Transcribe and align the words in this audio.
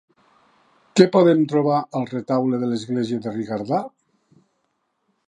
Què 0.99 1.05
podem 1.15 1.43
trobar 1.51 1.81
al 1.99 2.07
retaule 2.13 2.61
de 2.63 2.71
l'església 2.71 3.21
de 3.27 3.37
Rigardà? 3.37 3.83